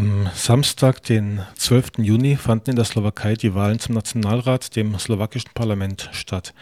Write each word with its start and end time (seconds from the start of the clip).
Am 0.00 0.30
Samstag, 0.34 1.02
den 1.02 1.42
12. 1.56 1.98
Juni, 1.98 2.36
fanden 2.36 2.70
in 2.70 2.76
der 2.76 2.86
Slowakei 2.86 3.34
die 3.34 3.54
Wahlen 3.54 3.80
zum 3.80 3.94
Nationalrat, 3.94 4.74
dem 4.74 4.98
slowakischen 4.98 5.50
Parlament, 5.52 6.08
statt. 6.12 6.54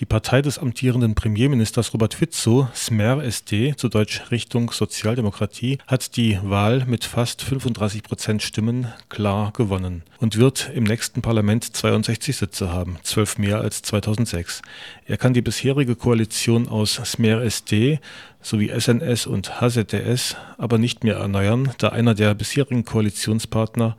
Die 0.00 0.06
Partei 0.06 0.40
des 0.40 0.58
amtierenden 0.58 1.14
Premierministers 1.14 1.92
Robert 1.92 2.14
Fico, 2.14 2.68
Smer 2.74 3.22
SD, 3.22 3.74
zu 3.76 3.90
Deutsch 3.90 4.22
Richtung 4.30 4.70
Sozialdemokratie, 4.70 5.76
hat 5.86 6.16
die 6.16 6.38
Wahl 6.42 6.86
mit 6.86 7.04
fast 7.04 7.42
35 7.42 8.02
Prozent 8.02 8.42
Stimmen 8.42 8.90
klar 9.10 9.52
gewonnen 9.52 10.02
und 10.18 10.38
wird 10.38 10.70
im 10.74 10.84
nächsten 10.84 11.20
Parlament 11.20 11.64
62 11.76 12.34
Sitze 12.34 12.72
haben, 12.72 12.96
zwölf 13.02 13.36
mehr 13.36 13.60
als 13.60 13.82
2006. 13.82 14.62
Er 15.04 15.18
kann 15.18 15.34
die 15.34 15.42
bisherige 15.42 15.96
Koalition 15.96 16.66
aus 16.66 16.94
Smer 17.04 17.42
SD 17.42 18.00
sowie 18.46 18.70
SNS 18.70 19.26
und 19.26 19.60
HZDS 19.60 20.36
aber 20.56 20.78
nicht 20.78 21.02
mehr 21.02 21.16
erneuern, 21.16 21.72
da 21.78 21.88
einer 21.88 22.14
der 22.14 22.32
bisherigen 22.34 22.84
Koalitionspartner, 22.84 23.96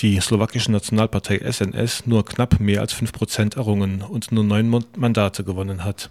die 0.00 0.18
slowakische 0.20 0.72
Nationalpartei 0.72 1.38
SNS, 1.38 2.06
nur 2.06 2.24
knapp 2.24 2.58
mehr 2.58 2.80
als 2.80 2.92
5 2.92 3.12
Prozent 3.12 3.56
errungen 3.56 4.02
und 4.02 4.32
nur 4.32 4.42
neun 4.42 4.84
Mandate 4.96 5.44
gewonnen 5.44 5.84
hat. 5.84 6.10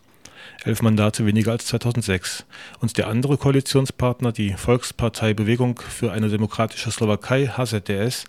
Elf 0.64 0.82
Mandate 0.82 1.26
weniger 1.26 1.52
als 1.52 1.66
2006. 1.66 2.46
Und 2.80 2.98
der 2.98 3.08
andere 3.08 3.38
Koalitionspartner, 3.38 4.32
die 4.32 4.54
Volkspartei 4.54 5.34
Bewegung 5.34 5.80
für 5.80 6.14
eine 6.14 6.30
demokratische 6.30 6.92
Slowakei, 6.92 7.48
HZDS, 7.48 8.24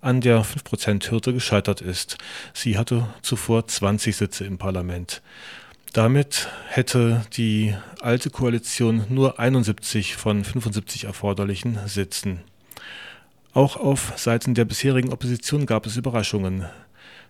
an 0.00 0.20
der 0.20 0.44
5%-Hürde 0.44 1.32
gescheitert 1.32 1.80
ist. 1.80 2.18
Sie 2.52 2.76
hatte 2.76 3.06
zuvor 3.22 3.68
20 3.68 4.16
Sitze 4.16 4.44
im 4.44 4.58
Parlament. 4.58 5.22
Damit 5.94 6.48
hätte 6.66 7.24
die 7.36 7.72
alte 8.00 8.28
Koalition 8.28 9.04
nur 9.10 9.38
71 9.38 10.16
von 10.16 10.42
75 10.42 11.04
erforderlichen 11.04 11.78
Sitzen. 11.86 12.40
Auch 13.52 13.76
auf 13.76 14.12
Seiten 14.16 14.54
der 14.54 14.64
bisherigen 14.64 15.12
Opposition 15.12 15.66
gab 15.66 15.86
es 15.86 15.96
Überraschungen. 15.96 16.64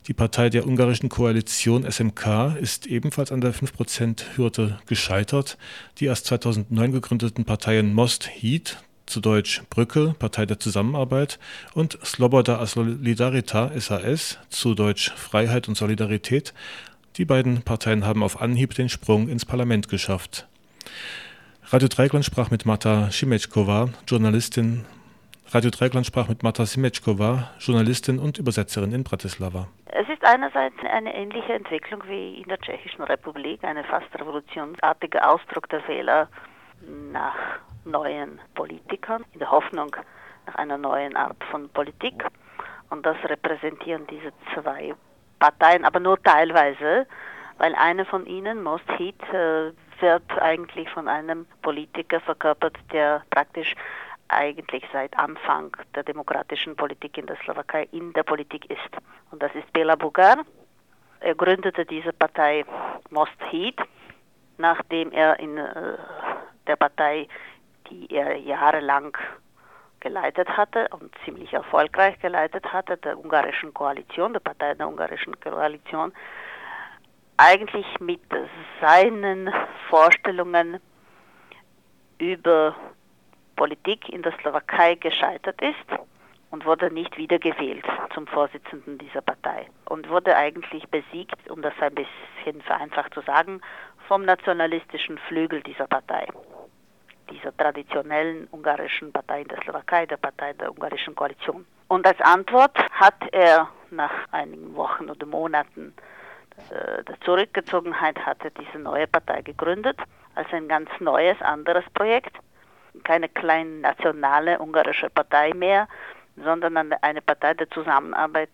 Die 0.08 0.14
Partei 0.14 0.48
der 0.48 0.66
ungarischen 0.66 1.10
Koalition 1.10 1.84
SMK 1.84 2.56
ist 2.58 2.86
ebenfalls 2.86 3.32
an 3.32 3.42
der 3.42 3.52
5%-Hürde 3.52 4.78
gescheitert. 4.86 5.58
Die 5.98 6.06
erst 6.06 6.24
2009 6.24 6.92
gegründeten 6.92 7.44
Parteien 7.44 7.92
Most 7.92 8.30
Heat, 8.30 8.78
zu 9.04 9.20
Deutsch 9.20 9.62
Brücke, 9.68 10.14
Partei 10.18 10.46
der 10.46 10.58
Zusammenarbeit, 10.58 11.38
und 11.74 11.98
Sloboda 12.02 12.60
a 12.60 12.64
Solidarita, 12.64 13.78
SAS, 13.78 14.38
zu 14.48 14.74
Deutsch 14.74 15.12
Freiheit 15.14 15.68
und 15.68 15.76
Solidarität, 15.76 16.54
die 17.16 17.24
beiden 17.24 17.62
Parteien 17.62 18.04
haben 18.06 18.22
auf 18.22 18.40
Anhieb 18.40 18.74
den 18.74 18.88
Sprung 18.88 19.28
ins 19.28 19.44
Parlament 19.44 19.88
geschafft. 19.88 20.48
Radio 21.70 21.88
Dreigland 21.88 22.24
sprach 22.24 22.50
mit 22.50 22.66
Marta 22.66 23.10
Schimeczkova, 23.10 23.88
Journalistin. 24.06 24.84
Radio 25.52 25.70
Dreigland 25.70 26.06
sprach 26.06 26.28
mit 26.28 26.42
Marta 26.42 26.66
Simeczkova, 26.66 27.50
Journalistin 27.60 28.18
und 28.18 28.38
Übersetzerin 28.38 28.92
in 28.92 29.04
Bratislava. 29.04 29.68
Es 29.86 30.08
ist 30.08 30.24
einerseits 30.24 30.74
eine 30.90 31.14
ähnliche 31.14 31.52
Entwicklung 31.52 32.02
wie 32.08 32.40
in 32.40 32.48
der 32.48 32.58
Tschechischen 32.58 33.04
Republik, 33.04 33.62
eine 33.62 33.84
fast 33.84 34.12
revolutionsartige 34.18 35.26
Ausdruck 35.26 35.68
der 35.68 35.86
Wähler 35.86 36.28
nach 37.12 37.36
neuen 37.84 38.40
Politikern, 38.54 39.24
in 39.32 39.38
der 39.38 39.50
Hoffnung 39.50 39.94
nach 40.46 40.56
einer 40.56 40.76
neuen 40.76 41.16
Art 41.16 41.42
von 41.50 41.68
Politik. 41.68 42.24
Und 42.90 43.06
das 43.06 43.16
repräsentieren 43.24 44.06
diese 44.08 44.32
zwei 44.52 44.94
Parteien, 45.44 45.84
aber 45.84 46.00
nur 46.00 46.22
teilweise, 46.22 47.06
weil 47.58 47.74
eine 47.74 48.06
von 48.06 48.24
ihnen, 48.24 48.62
Most 48.62 48.88
Heat, 48.96 49.20
äh, 49.32 49.72
wird 50.00 50.30
eigentlich 50.40 50.88
von 50.88 51.06
einem 51.06 51.46
Politiker 51.60 52.20
verkörpert, 52.20 52.76
der 52.92 53.22
praktisch 53.28 53.74
eigentlich 54.28 54.84
seit 54.92 55.16
Anfang 55.18 55.76
der 55.94 56.02
demokratischen 56.02 56.74
Politik 56.74 57.18
in 57.18 57.26
der 57.26 57.36
Slowakei 57.36 57.86
in 57.92 58.12
der 58.14 58.22
Politik 58.22 58.70
ist. 58.70 58.90
Und 59.30 59.42
das 59.42 59.54
ist 59.54 59.70
Bela 59.74 59.96
Bugar. 59.96 60.38
Er 61.20 61.34
gründete 61.34 61.84
diese 61.84 62.12
Partei 62.12 62.64
Most 63.10 63.38
Heat, 63.50 63.78
nachdem 64.56 65.12
er 65.12 65.38
in 65.38 65.58
äh, 65.58 65.98
der 66.66 66.76
Partei, 66.76 67.28
die 67.90 68.06
er 68.10 68.36
jahrelang 68.36 69.16
geleitet 70.04 70.48
hatte 70.56 70.86
und 70.90 71.12
ziemlich 71.24 71.52
erfolgreich 71.54 72.20
geleitet 72.20 72.72
hatte, 72.72 72.98
der 72.98 73.18
ungarischen 73.18 73.72
Koalition, 73.72 74.34
der 74.34 74.40
Partei 74.40 74.74
der 74.74 74.86
ungarischen 74.86 75.34
Koalition, 75.40 76.12
eigentlich 77.38 77.86
mit 78.00 78.20
seinen 78.80 79.50
Vorstellungen 79.88 80.78
über 82.18 82.76
Politik 83.56 84.08
in 84.10 84.22
der 84.22 84.32
Slowakei 84.40 84.94
gescheitert 84.96 85.60
ist 85.62 86.00
und 86.50 86.66
wurde 86.66 86.92
nicht 86.92 87.16
wiedergewählt 87.16 87.86
zum 88.12 88.26
Vorsitzenden 88.26 88.98
dieser 88.98 89.22
Partei 89.22 89.66
und 89.86 90.08
wurde 90.10 90.36
eigentlich 90.36 90.86
besiegt, 90.88 91.50
um 91.50 91.62
das 91.62 91.74
ein 91.80 91.94
bisschen 91.94 92.60
vereinfacht 92.62 93.14
zu 93.14 93.22
sagen, 93.22 93.60
vom 94.06 94.24
nationalistischen 94.24 95.18
Flügel 95.18 95.62
dieser 95.62 95.86
Partei 95.86 96.26
dieser 97.30 97.56
traditionellen 97.56 98.48
ungarischen 98.50 99.12
Partei 99.12 99.42
in 99.42 99.48
der 99.48 99.62
Slowakei, 99.62 100.06
der 100.06 100.16
Partei 100.16 100.52
der 100.54 100.70
ungarischen 100.70 101.14
Koalition. 101.14 101.66
Und 101.88 102.06
als 102.06 102.20
Antwort 102.20 102.76
hat 102.92 103.14
er 103.32 103.68
nach 103.90 104.12
einigen 104.32 104.74
Wochen 104.74 105.10
oder 105.10 105.26
Monaten 105.26 105.94
äh, 106.70 107.02
der 107.04 107.20
Zurückgezogenheit 107.20 108.18
hat 108.24 108.44
er 108.44 108.50
diese 108.50 108.78
neue 108.78 109.06
Partei 109.06 109.42
gegründet 109.42 109.98
als 110.34 110.52
ein 110.52 110.68
ganz 110.68 110.88
neues, 111.00 111.40
anderes 111.42 111.84
Projekt. 111.94 112.36
Keine 113.02 113.28
kleine 113.28 113.70
nationale 113.80 114.58
ungarische 114.58 115.10
Partei 115.10 115.52
mehr, 115.52 115.88
sondern 116.36 116.92
eine 116.92 117.22
Partei 117.22 117.54
der 117.54 117.68
Zusammenarbeit 117.70 118.50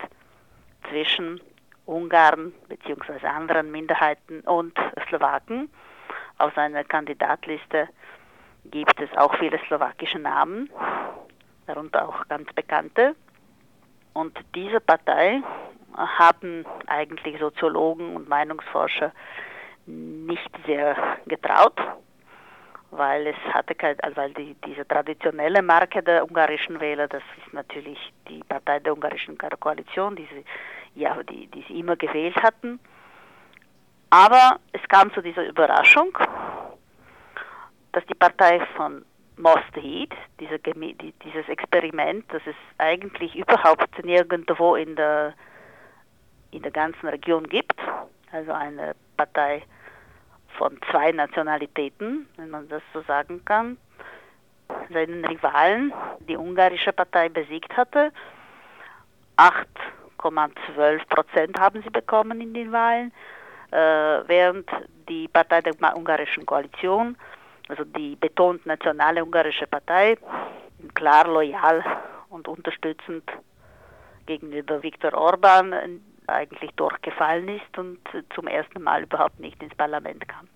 zwischen 0.88 1.40
Ungarn 1.86 2.52
bzw. 2.68 3.26
anderen 3.26 3.70
Minderheiten 3.70 4.40
und 4.40 4.78
Slowaken. 5.08 5.70
Auf 6.38 6.54
seiner 6.54 6.84
Kandidatliste 6.84 7.88
gibt 8.64 9.00
es 9.00 9.10
auch 9.16 9.34
viele 9.36 9.58
slowakische 9.66 10.18
Namen, 10.18 10.70
darunter 11.66 12.08
auch 12.08 12.28
ganz 12.28 12.52
bekannte. 12.52 13.14
Und 14.12 14.38
diese 14.54 14.80
Partei 14.80 15.42
haben 15.96 16.64
eigentlich 16.86 17.38
Soziologen 17.38 18.16
und 18.16 18.28
Meinungsforscher 18.28 19.12
nicht 19.86 20.50
sehr 20.66 20.96
getraut, 21.26 21.78
weil 22.90 23.28
es 23.28 23.36
hatte 23.54 23.74
kein, 23.74 23.98
also 24.00 24.16
weil 24.16 24.32
die, 24.34 24.56
diese 24.66 24.86
traditionelle 24.86 25.62
Marke 25.62 26.02
der 26.02 26.24
ungarischen 26.24 26.80
Wähler, 26.80 27.08
das 27.08 27.22
ist 27.38 27.52
natürlich 27.52 27.98
die 28.28 28.42
Partei 28.48 28.80
der 28.80 28.94
ungarischen 28.94 29.38
Koalition, 29.38 30.16
die 30.16 30.28
sie, 30.32 30.44
ja, 31.00 31.22
die, 31.22 31.46
die 31.48 31.64
sie 31.68 31.78
immer 31.78 31.96
gewählt 31.96 32.36
hatten. 32.42 32.78
Aber 34.10 34.58
es 34.72 34.82
kam 34.88 35.12
zu 35.12 35.22
dieser 35.22 35.46
Überraschung 35.46 36.16
dass 37.92 38.04
die 38.06 38.14
Partei 38.14 38.60
von 38.76 39.04
Most 39.36 39.74
Heat, 39.74 40.12
diese, 40.38 40.58
dieses 40.58 41.48
Experiment, 41.48 42.24
das 42.28 42.42
es 42.46 42.54
eigentlich 42.78 43.34
überhaupt 43.36 44.04
nirgendwo 44.04 44.74
in 44.74 44.96
der, 44.96 45.34
in 46.50 46.62
der 46.62 46.70
ganzen 46.70 47.08
Region 47.08 47.44
gibt, 47.48 47.76
also 48.32 48.52
eine 48.52 48.94
Partei 49.16 49.62
von 50.58 50.78
zwei 50.90 51.10
Nationalitäten, 51.12 52.28
wenn 52.36 52.50
man 52.50 52.68
das 52.68 52.82
so 52.92 53.00
sagen 53.02 53.42
kann, 53.44 53.78
seinen 54.92 55.24
Rivalen, 55.24 55.92
die 56.28 56.36
ungarische 56.36 56.92
Partei 56.92 57.28
besiegt 57.28 57.76
hatte. 57.76 58.12
8,12 59.36 61.08
Prozent 61.08 61.58
haben 61.58 61.82
sie 61.82 61.90
bekommen 61.90 62.40
in 62.40 62.52
den 62.52 62.72
Wahlen, 62.72 63.12
äh, 63.70 63.76
während 63.76 64.68
die 65.08 65.28
Partei 65.28 65.62
der 65.62 65.74
ungarischen 65.96 66.44
Koalition 66.44 67.16
also 67.70 67.84
die 67.84 68.16
betont 68.16 68.66
nationale 68.66 69.24
ungarische 69.24 69.66
Partei, 69.66 70.16
klar 70.94 71.26
loyal 71.28 71.84
und 72.28 72.48
unterstützend 72.48 73.24
gegenüber 74.26 74.82
Viktor 74.82 75.14
Orban 75.14 76.00
eigentlich 76.26 76.70
durchgefallen 76.76 77.48
ist 77.48 77.78
und 77.78 77.98
zum 78.34 78.46
ersten 78.46 78.82
Mal 78.82 79.02
überhaupt 79.02 79.40
nicht 79.40 79.60
ins 79.62 79.74
Parlament 79.74 80.28
kam. 80.28 80.48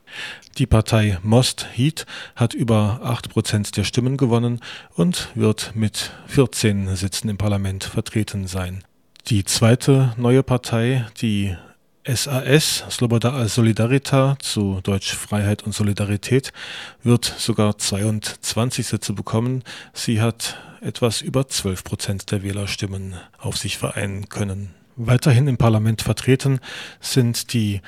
Die 0.58 0.66
Partei 0.66 1.18
Most 1.22 1.66
Heat 1.72 2.06
hat 2.36 2.54
über 2.54 3.00
8 3.02 3.30
Prozent 3.30 3.76
der 3.76 3.84
Stimmen 3.84 4.16
gewonnen 4.16 4.60
und 4.96 5.30
wird 5.34 5.72
mit 5.74 6.12
14 6.26 6.94
Sitzen 6.94 7.28
im 7.28 7.38
Parlament 7.38 7.84
vertreten 7.84 8.46
sein. 8.46 8.84
Die 9.26 9.44
zweite 9.44 10.12
neue 10.16 10.42
Partei, 10.42 11.06
die 11.20 11.56
SAS, 12.06 12.84
Sloboda 12.90 13.48
Solidarita, 13.48 14.36
zu 14.38 14.80
Deutsch 14.82 15.14
Freiheit 15.14 15.62
und 15.62 15.72
Solidarität, 15.72 16.52
wird 17.02 17.24
sogar 17.24 17.78
22 17.78 18.86
Sitze 18.86 19.14
bekommen. 19.14 19.62
Sie 19.94 20.20
hat 20.20 20.58
etwas 20.82 21.22
über 21.22 21.48
12 21.48 21.82
Prozent 21.82 22.30
der 22.30 22.42
Wählerstimmen 22.42 23.14
auf 23.38 23.56
sich 23.56 23.78
vereinen 23.78 24.28
können. 24.28 24.74
Weiterhin 24.96 25.48
im 25.48 25.56
Parlament 25.56 26.02
vertreten 26.02 26.60
sind 27.00 27.54
die 27.54 27.80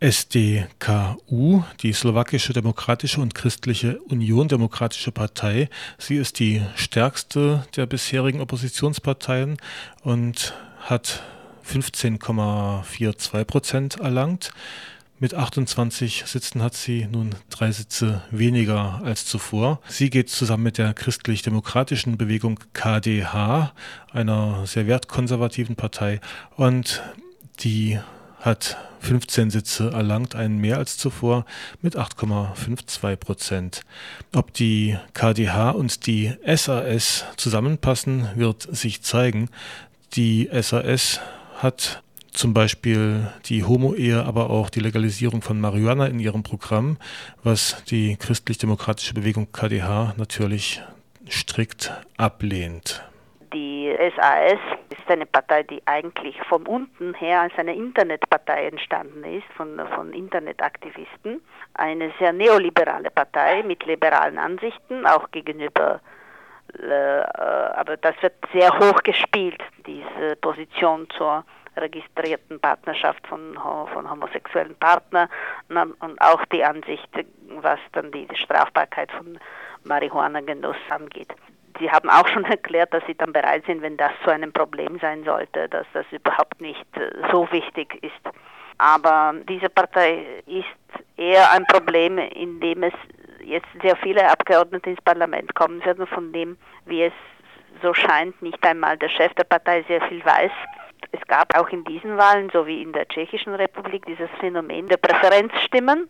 SDKU, 0.00 1.62
die 1.80 1.92
Slowakische 1.92 2.52
Demokratische 2.52 3.20
und 3.20 3.34
Christliche 3.34 4.00
Union 4.08 4.48
Demokratische 4.48 5.12
Partei. 5.12 5.68
Sie 5.98 6.16
ist 6.16 6.38
die 6.40 6.62
stärkste 6.76 7.64
der 7.76 7.86
bisherigen 7.86 8.40
Oppositionsparteien 8.40 9.58
und 10.02 10.54
hat 10.80 11.22
15,42 11.66 13.44
Prozent 13.44 14.00
erlangt. 14.00 14.50
Mit 15.20 15.32
28 15.32 16.24
Sitzen 16.26 16.60
hat 16.60 16.74
sie 16.74 17.06
nun 17.10 17.30
drei 17.48 17.70
Sitze 17.70 18.22
weniger 18.30 19.00
als 19.04 19.24
zuvor. 19.24 19.80
Sie 19.88 20.10
geht 20.10 20.28
zusammen 20.28 20.64
mit 20.64 20.76
der 20.76 20.92
christlich-demokratischen 20.92 22.18
Bewegung 22.18 22.58
KDH, 22.72 23.72
einer 24.12 24.66
sehr 24.66 24.86
wertkonservativen 24.86 25.76
Partei, 25.76 26.20
und 26.56 27.02
die 27.60 28.00
hat 28.40 28.76
15 29.00 29.50
Sitze 29.50 29.90
erlangt, 29.90 30.34
einen 30.34 30.58
mehr 30.58 30.78
als 30.78 30.98
zuvor 30.98 31.46
mit 31.80 31.96
8,52 31.96 33.16
Prozent. 33.16 33.80
Ob 34.34 34.52
die 34.52 34.98
KDH 35.14 35.70
und 35.70 36.06
die 36.06 36.34
SAS 36.44 37.24
zusammenpassen, 37.36 38.28
wird 38.34 38.62
sich 38.76 39.02
zeigen. 39.02 39.48
Die 40.14 40.50
SAS 40.60 41.20
hat 41.64 42.02
zum 42.30 42.52
Beispiel 42.52 43.32
die 43.46 43.64
Homo-Ehe, 43.64 44.22
aber 44.24 44.50
auch 44.50 44.68
die 44.68 44.80
Legalisierung 44.80 45.40
von 45.40 45.60
Marihuana 45.60 46.06
in 46.06 46.20
ihrem 46.20 46.42
Programm, 46.42 46.98
was 47.42 47.82
die 47.84 48.16
christlich-demokratische 48.16 49.14
Bewegung 49.14 49.50
KDH 49.50 50.14
natürlich 50.16 50.82
strikt 51.28 51.92
ablehnt. 52.18 53.02
Die 53.54 53.90
SAS 54.16 54.58
ist 54.90 55.08
eine 55.08 55.26
Partei, 55.26 55.62
die 55.62 55.80
eigentlich 55.86 56.36
von 56.48 56.66
unten 56.66 57.14
her 57.14 57.42
als 57.42 57.52
eine 57.56 57.74
Internetpartei 57.74 58.66
entstanden 58.66 59.24
ist, 59.24 59.46
von, 59.56 59.80
von 59.94 60.12
Internetaktivisten. 60.12 61.40
Eine 61.74 62.12
sehr 62.18 62.32
neoliberale 62.32 63.10
Partei 63.10 63.62
mit 63.62 63.86
liberalen 63.86 64.38
Ansichten, 64.38 65.06
auch 65.06 65.30
gegenüber 65.30 65.94
äh, 65.94 66.13
aber 66.72 67.96
das 67.96 68.14
wird 68.20 68.34
sehr 68.52 68.70
hoch 68.78 69.02
gespielt, 69.02 69.62
diese 69.86 70.36
Position 70.36 71.08
zur 71.16 71.44
registrierten 71.76 72.60
Partnerschaft 72.60 73.26
von, 73.26 73.54
von 73.92 74.10
homosexuellen 74.10 74.76
Partnern 74.76 75.28
und 75.68 76.20
auch 76.20 76.44
die 76.46 76.64
Ansicht, 76.64 77.08
was 77.60 77.80
dann 77.92 78.12
die 78.12 78.28
Strafbarkeit 78.34 79.10
von 79.12 79.38
Marihuana-Genuss 79.84 80.76
angeht. 80.90 81.34
Sie 81.78 81.90
haben 81.90 82.08
auch 82.08 82.26
schon 82.28 82.44
erklärt, 82.50 82.92
dass 82.94 83.04
Sie 83.06 83.14
dann 83.14 83.32
bereit 83.32 83.64
sind, 83.66 83.82
wenn 83.82 83.96
das 83.96 84.12
zu 84.22 84.30
einem 84.30 84.52
Problem 84.52 84.98
sein 85.00 85.24
sollte, 85.24 85.68
dass 85.68 85.86
das 85.92 86.06
überhaupt 86.10 86.60
nicht 86.60 86.86
äh, 86.96 87.10
so 87.30 87.50
wichtig 87.50 88.02
ist. 88.02 88.12
Aber 88.78 89.34
diese 89.48 89.68
Partei 89.68 90.42
ist 90.46 90.64
eher 91.16 91.50
ein 91.52 91.64
Problem, 91.66 92.18
in 92.18 92.60
dem 92.60 92.82
es 92.82 92.94
jetzt 93.44 93.68
sehr 93.82 93.96
viele 93.96 94.28
Abgeordnete 94.30 94.90
ins 94.90 95.00
Parlament 95.02 95.54
kommen 95.54 95.84
werden, 95.84 96.06
von 96.06 96.32
dem, 96.32 96.56
wie 96.86 97.02
es 97.02 97.12
so 97.82 97.94
scheint, 97.94 98.40
nicht 98.42 98.64
einmal 98.64 98.96
der 98.96 99.08
Chef 99.08 99.32
der 99.34 99.44
Partei 99.44 99.84
sehr 99.88 100.00
viel 100.02 100.24
weiß. 100.24 100.52
Es 101.12 101.20
gab 101.26 101.56
auch 101.58 101.68
in 101.68 101.84
diesen 101.84 102.16
Wahlen, 102.16 102.50
so 102.52 102.66
wie 102.66 102.82
in 102.82 102.92
der 102.92 103.06
Tschechischen 103.08 103.54
Republik, 103.54 104.06
dieses 104.06 104.30
Phänomen 104.40 104.88
der 104.88 104.96
Präferenzstimmen. 104.96 106.08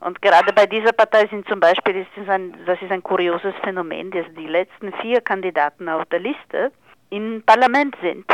Und 0.00 0.22
gerade 0.22 0.52
bei 0.52 0.66
dieser 0.66 0.92
Partei 0.92 1.26
sind 1.26 1.46
zum 1.46 1.60
Beispiel, 1.60 1.96
ist 1.96 2.10
das, 2.16 2.28
ein, 2.28 2.54
das 2.64 2.80
ist 2.80 2.90
ein 2.90 3.02
kurioses 3.02 3.54
Phänomen, 3.62 4.10
dass 4.10 4.24
die 4.36 4.46
letzten 4.46 4.92
vier 4.94 5.20
Kandidaten 5.20 5.88
auf 5.88 6.04
der 6.06 6.20
Liste 6.20 6.72
im 7.10 7.42
Parlament 7.44 7.94
sind, 8.00 8.24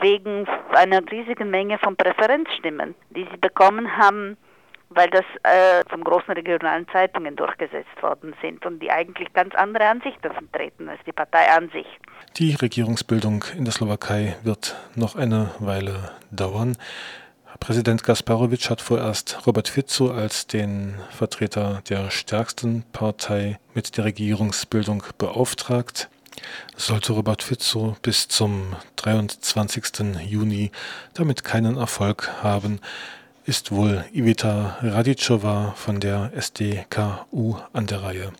wegen 0.00 0.46
einer 0.74 1.00
riesigen 1.10 1.50
Menge 1.50 1.78
von 1.78 1.96
Präferenzstimmen, 1.96 2.94
die 3.10 3.26
sie 3.30 3.38
bekommen 3.38 3.96
haben 3.96 4.36
weil 4.90 5.10
das 5.10 5.24
äh, 5.42 5.84
von 5.88 6.02
großen 6.02 6.32
regionalen 6.32 6.86
Zeitungen 6.88 7.36
durchgesetzt 7.36 8.02
worden 8.02 8.34
sind 8.40 8.64
und 8.64 8.80
die 8.80 8.90
eigentlich 8.90 9.32
ganz 9.32 9.54
andere 9.54 9.86
Ansichten 9.86 10.32
vertreten 10.32 10.88
als 10.88 11.00
die 11.06 11.12
Partei 11.12 11.50
an 11.50 11.68
sich. 11.70 11.86
Die 12.36 12.54
Regierungsbildung 12.54 13.44
in 13.56 13.64
der 13.64 13.72
Slowakei 13.72 14.36
wird 14.42 14.76
noch 14.94 15.16
eine 15.16 15.50
Weile 15.58 16.12
dauern. 16.30 16.76
Präsident 17.60 18.04
Gasparowitsch 18.04 18.70
hat 18.70 18.80
vorerst 18.80 19.46
Robert 19.46 19.68
Fico 19.68 20.10
als 20.10 20.46
den 20.46 20.94
Vertreter 21.10 21.82
der 21.88 22.10
stärksten 22.10 22.84
Partei 22.92 23.58
mit 23.74 23.96
der 23.96 24.04
Regierungsbildung 24.04 25.02
beauftragt. 25.18 26.08
Sollte 26.76 27.12
Robert 27.12 27.42
Fico 27.42 27.96
bis 28.00 28.28
zum 28.28 28.76
23. 28.96 30.20
Juni 30.24 30.70
damit 31.14 31.42
keinen 31.42 31.76
Erfolg 31.76 32.30
haben, 32.42 32.80
ist 33.48 33.74
wohl 33.74 34.04
Iveta 34.12 34.76
Radicova 34.82 35.72
von 35.74 36.00
der 36.00 36.30
SDKU 36.36 37.56
an 37.72 37.86
der 37.86 38.02
Reihe. 38.02 38.32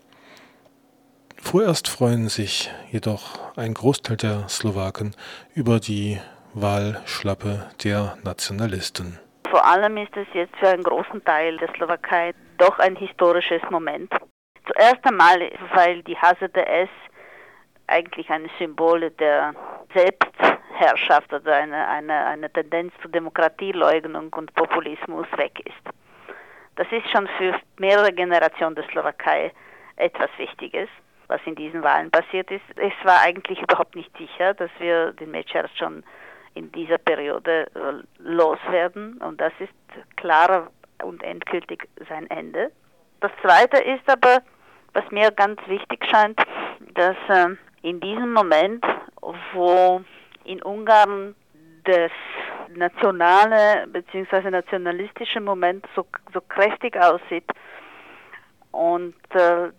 Vorerst 1.41 1.87
freuen 1.87 2.29
sich 2.29 2.69
jedoch 2.91 3.39
ein 3.57 3.73
Großteil 3.73 4.17
der 4.17 4.47
Slowaken 4.47 5.15
über 5.55 5.79
die 5.79 6.19
Wahlschlappe 6.53 7.71
der 7.83 8.19
Nationalisten. 8.23 9.17
Vor 9.49 9.65
allem 9.65 9.97
ist 9.97 10.15
es 10.15 10.27
jetzt 10.35 10.55
für 10.57 10.69
einen 10.69 10.83
großen 10.83 11.25
Teil 11.25 11.57
der 11.57 11.73
Slowakei 11.73 12.35
doch 12.59 12.77
ein 12.77 12.95
historisches 12.95 13.63
Moment. 13.71 14.13
Zuerst 14.67 15.03
einmal, 15.05 15.39
weil 15.73 16.03
die 16.03 16.17
HZDS 16.17 16.89
eigentlich 17.87 18.29
ein 18.29 18.47
Symbol 18.59 19.09
der 19.09 19.55
Selbstherrschaft 20.79 21.33
oder 21.33 21.55
eine, 21.55 21.87
eine, 21.87 22.25
eine 22.25 22.51
Tendenz 22.51 22.93
zur 23.01 23.11
Demokratieleugnung 23.11 24.31
und 24.33 24.53
Populismus 24.55 25.27
weg 25.35 25.59
ist. 25.65 25.95
Das 26.75 26.87
ist 26.91 27.09
schon 27.11 27.27
für 27.37 27.59
mehrere 27.77 28.11
Generationen 28.13 28.75
der 28.75 28.85
Slowakei 28.85 29.51
etwas 29.97 30.29
Wichtiges, 30.37 30.87
was 31.27 31.41
in 31.45 31.55
diesen 31.55 31.83
Wahlen 31.83 32.09
passiert 32.09 32.49
ist. 32.51 32.63
Es 32.77 32.93
war 33.03 33.21
eigentlich 33.21 33.61
überhaupt 33.61 33.95
nicht 33.95 34.15
sicher, 34.17 34.53
dass 34.53 34.71
wir 34.79 35.11
den 35.13 35.31
Mechers 35.31 35.69
schon 35.77 36.03
in 36.53 36.71
dieser 36.71 36.97
Periode 36.97 37.67
äh, 37.75 38.03
loswerden 38.19 39.17
und 39.17 39.39
das 39.39 39.53
ist 39.59 39.73
klarer 40.15 40.71
und 41.03 41.21
endgültig 41.23 41.87
sein 42.07 42.29
Ende. 42.29 42.71
Das 43.19 43.31
Zweite 43.41 43.77
ist 43.77 44.09
aber, 44.09 44.41
was 44.93 45.03
mir 45.11 45.31
ganz 45.31 45.59
wichtig 45.67 46.05
scheint, 46.05 46.39
dass 46.95 47.17
äh, 47.27 47.55
in 47.81 47.99
diesem 47.99 48.33
Moment, 48.33 48.83
wo 49.53 50.01
in 50.45 50.61
Ungarn 50.63 51.35
das 51.85 52.11
nationale 52.75 53.87
bzw. 53.87 54.49
nationalistische 54.49 55.39
Moment 55.39 55.85
so, 55.95 56.05
so 56.33 56.41
kräftig 56.41 56.95
aussieht 56.97 57.45
und 58.71 59.15
äh, 59.31 59.69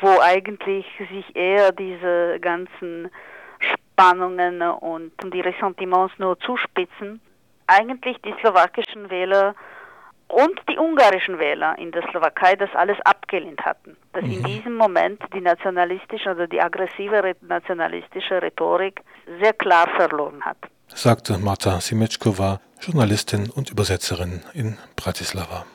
wo 0.00 0.20
eigentlich 0.20 0.86
sich 1.10 1.36
eher 1.36 1.72
diese 1.72 2.38
ganzen 2.40 3.10
Spannungen 3.58 4.62
und 4.62 5.12
die 5.32 5.40
Ressentiments 5.40 6.18
nur 6.18 6.38
zuspitzen, 6.40 7.20
eigentlich 7.66 8.20
die 8.22 8.34
slowakischen 8.40 9.10
Wähler 9.10 9.54
und 10.28 10.60
die 10.68 10.78
ungarischen 10.78 11.38
Wähler 11.38 11.76
in 11.78 11.90
der 11.92 12.02
Slowakei 12.10 12.54
das 12.56 12.74
alles 12.74 12.98
abgelehnt 13.28 13.60
hatten. 13.64 13.96
Dass 14.12 14.24
mhm. 14.24 14.32
in 14.32 14.42
diesem 14.44 14.74
Moment 14.74 15.20
die 15.34 15.40
nationalistische 15.40 16.30
oder 16.30 16.46
die 16.46 16.60
aggressive 16.60 17.34
nationalistische 17.42 18.42
Rhetorik 18.42 19.00
sehr 19.40 19.52
klar 19.52 19.88
verloren 19.96 20.42
hat. 20.42 20.58
Sagte 20.88 21.38
Marta 21.38 21.80
Simetschkova, 21.80 22.60
Journalistin 22.80 23.50
und 23.50 23.70
Übersetzerin 23.70 24.42
in 24.54 24.78
Bratislava. 24.96 25.66